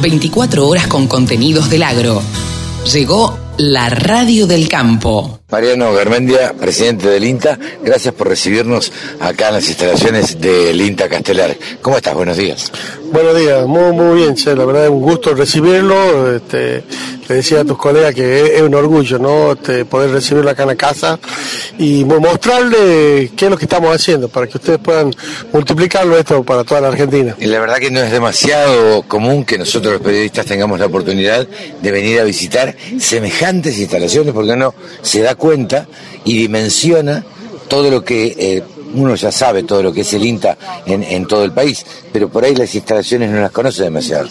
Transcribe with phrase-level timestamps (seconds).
[0.00, 2.22] 24 horas con contenidos del agro.
[2.92, 5.40] Llegó la radio del campo.
[5.50, 11.56] Mariano Garmendia, presidente del INTA, gracias por recibirnos acá en las instalaciones del INTA Castelar.
[11.80, 12.12] ¿Cómo estás?
[12.12, 12.70] Buenos días.
[13.10, 14.54] Buenos días, muy, muy bien, che.
[14.54, 16.36] la verdad es un gusto recibirlo.
[16.36, 16.84] Este,
[17.28, 19.52] le decía a tus colegas que es, un orgullo ¿no?
[19.52, 21.18] Este, poder recibirlo acá en la casa
[21.78, 25.14] y mostrarle qué es lo que estamos haciendo para que ustedes puedan
[25.52, 27.34] multiplicarlo esto para toda la Argentina.
[27.38, 31.46] Y la verdad que no es demasiado común que nosotros los periodistas tengamos la oportunidad
[31.80, 35.88] de venir a visitar semejantes instalaciones porque uno se da cuenta
[36.24, 37.24] y dimensiona
[37.68, 38.62] todo lo que eh,
[38.94, 40.56] uno ya sabe todo lo que es el INTA
[40.86, 44.28] en, todo el país, pero por ahí las instalaciones no las conoce demasiado.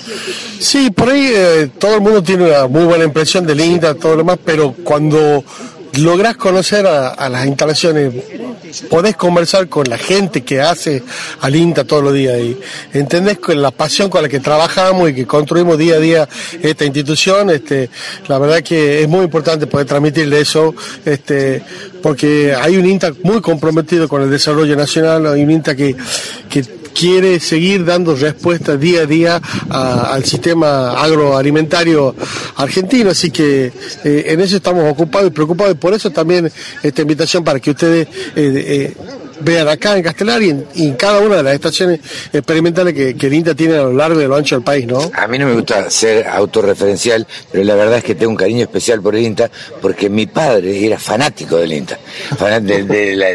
[0.59, 4.13] Sí, por ahí eh, todo el mundo tiene una muy buena impresión del INTA, todo
[4.13, 5.43] lo demás, pero cuando
[5.93, 8.13] logras conocer a, las instalaciones,
[8.89, 11.03] podés conversar con la gente que hace
[11.41, 12.57] al INTA todos los días y
[12.93, 16.29] entendés con la pasión con la que trabajamos y que construimos día a día
[16.61, 17.89] esta institución, este,
[18.27, 20.73] la verdad que es muy importante poder transmitirle eso,
[21.05, 21.61] este,
[22.01, 25.95] porque hay un INTA muy comprometido con el desarrollo nacional, hay un INTA que,
[26.49, 32.15] que quiere seguir dando respuesta día a día al sistema agroalimentario
[32.55, 33.71] argentino, así que
[34.03, 35.73] eh, en eso estamos ocupados y preocupados.
[35.73, 38.93] Y por eso también esta invitación para que ustedes eh, eh,
[39.41, 41.99] vean acá en Castelar y en, cada una de las estaciones
[42.33, 44.85] experimentales que, que el INTA tiene a lo largo y a lo ancho del país,
[44.87, 45.11] ¿no?
[45.13, 48.63] A mí no me gusta ser autorreferencial, pero la verdad es que tengo un cariño
[48.63, 49.49] especial por el INTA
[49.81, 51.99] porque mi padre era fanático del INTA,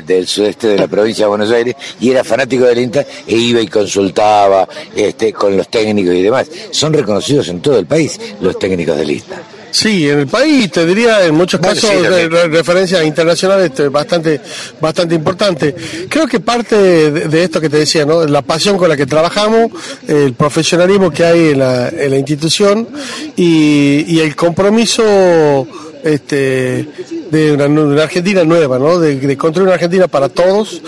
[0.04, 3.60] del sudeste de la provincia de Buenos Aires, y era fanático del INTA e iba
[3.60, 6.48] y consultaba este, con los técnicos y demás.
[6.70, 9.61] Son reconocidos en todo el país los técnicos del INTA.
[9.72, 14.38] Sí, en el país te diría en muchos casos de, referencias internacionales este, bastante
[14.78, 15.74] bastante importante.
[16.10, 18.26] Creo que parte de, esto que te decía, ¿no?
[18.26, 19.70] La pasión con la que trabajamos,
[20.06, 22.86] el profesionalismo que hay en la, en la institución
[23.34, 25.66] y, y el compromiso
[26.04, 26.86] este,
[27.32, 28.98] de una, Argentina nueva, ¿no?
[28.98, 30.82] De, construir una Argentina para todos,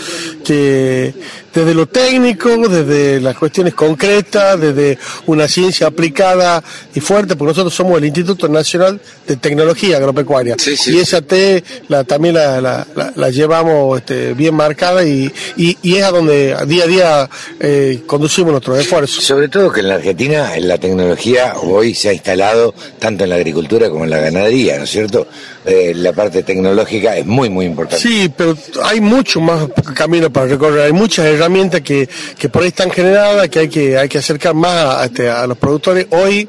[0.44, 1.14] que
[1.54, 6.62] desde lo técnico, desde las cuestiones concretas, desde una ciencia aplicada
[6.94, 10.56] y fuerte, porque nosotros somos el Instituto Nacional de Tecnología Agropecuaria.
[10.86, 16.10] Y esa T la, también la, la, llevamos este, bien marcada y, y, es a
[16.10, 19.24] donde día a día eh, conducimos nuestros esfuerzos.
[19.24, 23.36] Sobre todo que en la Argentina la tecnología hoy se ha instalado tanto en la
[23.36, 25.26] agricultura como en la ganadería, ¿no es cierto?
[25.64, 28.02] Eh, la parte tecnológica es muy, muy importante.
[28.02, 32.08] Sí, pero hay mucho más camino para recorrer, hay muchas herramientas que,
[32.38, 35.46] que por ahí están generadas, que hay que, hay que acercar más a, este, a
[35.46, 36.06] los productores.
[36.10, 36.48] Hoy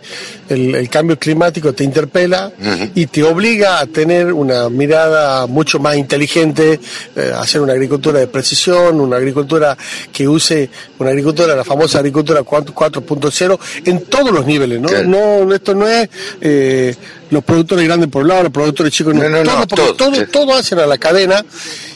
[0.50, 2.52] el, cambio climático te interpela
[2.94, 6.80] y te obliga a tener una mirada mucho más inteligente,
[7.16, 9.78] eh, hacer una agricultura de precisión, una agricultura
[10.12, 10.70] que use,
[11.00, 14.90] una agricultura, la famosa agricultura 4.0 en todos los niveles, ¿no?
[15.04, 16.10] no esto no es
[16.42, 16.96] eh,
[17.30, 20.80] los productores grandes por un lado, los productores chicos no, no, no todo, todo, hacen
[20.80, 21.44] a la cadena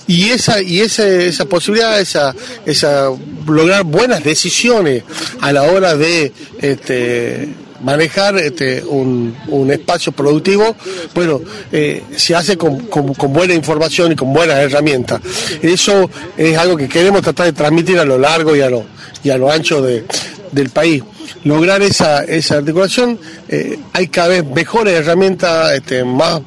[0.08, 2.36] y esa y esa, esa posibilidad, esa,
[2.66, 3.10] esa
[3.48, 5.04] lograr buenas decisiones
[5.42, 7.50] a la hora de este
[7.82, 10.76] manejar este, un, un, espacio productivo,
[11.14, 11.42] bueno,
[11.72, 15.22] eh, se hace con, con, buena información y con buenas herramientas.
[15.62, 18.86] Eso es algo que queremos tratar de transmitir a lo largo y a lo,
[19.24, 20.04] y a lo ancho de,
[20.52, 21.04] del país.
[21.44, 26.42] Lograr esa, esa articulación, eh, hay cada vez mejores herramientas, este, más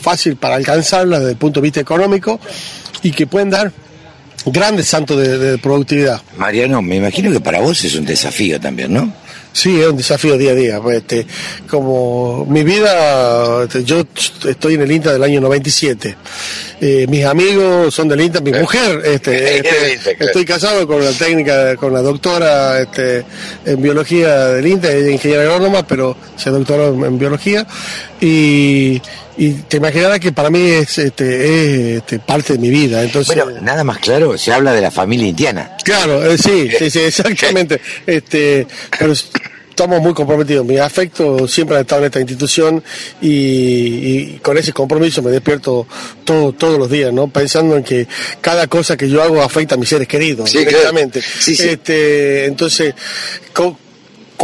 [0.00, 2.40] fácil para alcanzarlas desde el punto de vista económico
[3.02, 3.72] y que pueden dar
[4.46, 6.20] grandes santos de, de productividad.
[6.36, 9.12] Mariano, me imagino que para vos es un desafío también, ¿no?
[9.52, 10.80] Sí, es un desafío día a día.
[10.80, 11.26] Pues, este,
[11.68, 14.04] como mi vida, este, yo
[14.48, 16.16] estoy en el INTA del año 97.
[16.84, 19.58] Eh, mis amigos son del INTA, mi mujer, este,
[19.94, 23.24] este estoy casado con la técnica, con la doctora este,
[23.64, 27.64] en biología del INTA, ella es ingeniera agrónoma, pero se doctoró en, biología.
[28.20, 29.00] Y,
[29.68, 33.00] te imaginarás que para mí es, este, es este, parte de mi vida.
[33.04, 35.76] Entonces, bueno, nada más claro, se habla de la familia indiana.
[35.84, 37.80] Claro, eh, sí, sí, sí, exactamente.
[38.06, 38.66] este,
[38.98, 39.12] pero
[39.72, 40.64] estamos muy comprometidos.
[40.66, 42.84] Mi afecto siempre ha estado en esta institución
[43.20, 45.86] y, con ese compromiso me despierto
[46.24, 47.28] todo, todos los días, ¿no?
[47.28, 48.06] Pensando en que
[48.40, 51.20] cada cosa que yo hago afecta a mis seres queridos, directamente.
[51.46, 52.94] Este, entonces,
[53.52, 53.76] con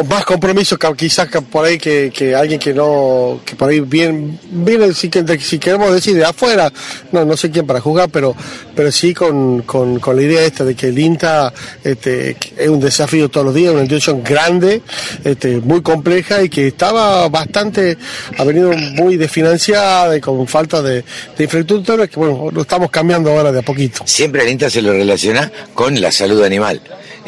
[0.05, 4.93] más compromiso quizás por ahí que, que, alguien que no, que por ahí viene, viene
[4.95, 5.11] si,
[5.41, 6.73] si, queremos decir de afuera,
[7.13, 8.35] no, no sé quién para juzgar, pero,
[8.75, 11.53] pero sí con, con, con la idea esta de que el INTA
[11.85, 14.83] este, es un desafío todos los días, una institución grande,
[15.25, 17.97] este, muy compleja y que estaba bastante,
[18.37, 21.05] ha venido muy desfinanciada y con falta de,
[21.37, 24.03] de infraestructura, que bueno, lo estamos cambiando ahora de a poquito.
[24.05, 26.81] Siempre el INTA se lo relaciona con la salud animal.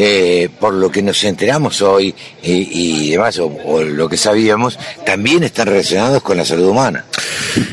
[0.02, 5.43] Eh, por lo que nos enteramos hoy, eh, y, demás, o, lo que sabíamos, también
[5.43, 7.05] están relacionados con la salud humana.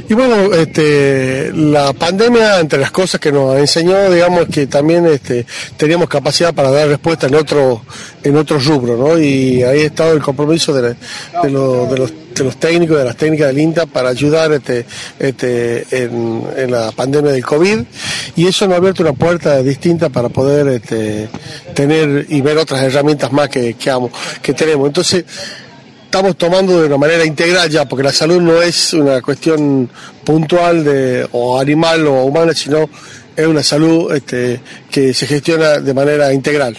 [0.10, 5.46] Y bueno, este, la pandemia, entre las cosas que nos enseñó, digamos que también este,
[5.76, 7.84] teníamos capacidad para dar respuesta en otro,
[8.24, 9.20] en otro rubro, ¿no?
[9.20, 10.96] Y ahí ha estado el compromiso de,
[11.44, 14.86] de, los, de los técnicos, de las técnicas del INTA para ayudar este,
[15.20, 17.80] este, en, la pandemia del COVID
[18.36, 21.30] y eso nos ha abierto una puerta distinta para poder este,
[21.74, 23.92] tener y ver otras herramientas más que, que,
[24.42, 24.88] que tenemos.
[24.88, 25.26] Entonces,
[26.04, 29.90] estamos tomando de una manera integral ya, porque la salud no es una cuestión
[30.24, 32.90] puntual de o animal o humana, sino
[33.36, 34.60] es una salud este,
[34.90, 36.78] que se gestiona de manera integral.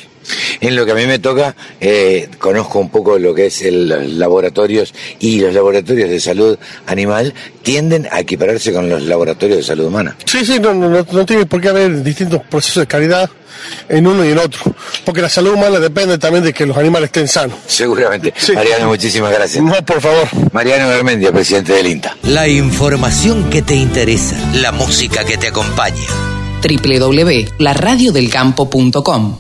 [0.60, 3.88] En lo que a mí me toca, eh, conozco un poco lo que es el,
[3.88, 7.32] los laboratorios y los laboratorios de salud animal
[7.62, 10.16] tienden a equipararse con los laboratorios de salud humana.
[10.24, 13.30] Sí, sí, no, no, no tiene por qué haber distintos procesos de calidad
[13.88, 14.60] en uno y en otro,
[15.04, 17.56] porque la salud humana depende también de que los animales estén sanos.
[17.66, 18.32] Seguramente.
[18.54, 19.64] Mariano, muchísimas gracias.
[19.64, 20.28] No, por favor.
[20.52, 22.16] Mariano Garmendia, presidente del INTA.
[22.24, 26.06] La información que te interesa, la música que te acompaña.
[26.62, 29.36] www.laradiodelcampo.com